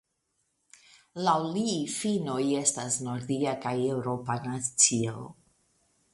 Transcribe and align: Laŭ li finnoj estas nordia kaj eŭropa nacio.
Laŭ 1.27 1.35
li 1.57 1.65
finnoj 1.97 2.39
estas 2.63 2.99
nordia 3.09 3.55
kaj 3.67 3.75
eŭropa 3.93 4.41
nacio. 4.49 5.29